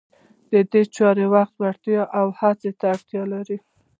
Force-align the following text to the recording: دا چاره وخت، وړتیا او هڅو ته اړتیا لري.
دا 0.71 0.81
چاره 0.95 1.25
وخت، 1.33 1.53
وړتیا 1.57 2.01
او 2.19 2.25
هڅو 2.39 2.71
ته 2.79 2.85
اړتیا 2.93 3.21
لري. 3.33 3.57